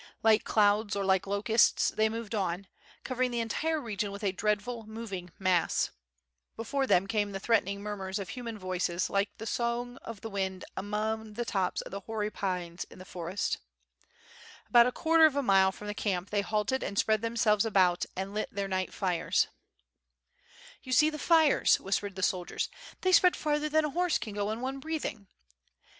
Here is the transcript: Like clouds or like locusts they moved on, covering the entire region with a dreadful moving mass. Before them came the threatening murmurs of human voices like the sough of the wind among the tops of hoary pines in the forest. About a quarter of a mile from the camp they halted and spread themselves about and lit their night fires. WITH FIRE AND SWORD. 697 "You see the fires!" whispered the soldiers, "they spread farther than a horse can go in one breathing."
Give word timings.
Like 0.23 0.43
clouds 0.45 0.95
or 0.95 1.05
like 1.05 1.27
locusts 1.27 1.89
they 1.89 2.09
moved 2.09 2.33
on, 2.33 2.65
covering 3.03 3.29
the 3.29 3.39
entire 3.39 3.79
region 3.79 4.11
with 4.11 4.23
a 4.23 4.31
dreadful 4.31 4.87
moving 4.87 5.29
mass. 5.37 5.91
Before 6.55 6.87
them 6.87 7.05
came 7.05 7.33
the 7.33 7.39
threatening 7.39 7.81
murmurs 7.83 8.17
of 8.17 8.29
human 8.29 8.57
voices 8.57 9.11
like 9.11 9.29
the 9.37 9.45
sough 9.45 9.97
of 10.01 10.21
the 10.21 10.29
wind 10.31 10.65
among 10.75 11.33
the 11.35 11.45
tops 11.45 11.81
of 11.81 11.93
hoary 12.05 12.31
pines 12.31 12.83
in 12.85 12.97
the 12.97 13.05
forest. 13.05 13.59
About 14.69 14.87
a 14.87 14.91
quarter 14.91 15.27
of 15.27 15.35
a 15.35 15.43
mile 15.43 15.71
from 15.71 15.85
the 15.85 15.93
camp 15.93 16.31
they 16.31 16.41
halted 16.41 16.81
and 16.81 16.97
spread 16.97 17.21
themselves 17.21 17.63
about 17.63 18.03
and 18.15 18.33
lit 18.33 18.49
their 18.51 18.67
night 18.67 18.91
fires. 18.95 19.49
WITH 20.83 20.95
FIRE 20.95 20.95
AND 20.95 20.95
SWORD. 20.95 20.95
697 20.95 20.95
"You 20.95 20.95
see 20.95 21.09
the 21.11 21.19
fires!" 21.19 21.79
whispered 21.79 22.15
the 22.15 22.23
soldiers, 22.23 22.69
"they 23.01 23.11
spread 23.11 23.35
farther 23.35 23.69
than 23.69 23.85
a 23.85 23.91
horse 23.91 24.17
can 24.17 24.33
go 24.33 24.49
in 24.49 24.61
one 24.61 24.79
breathing." 24.79 25.27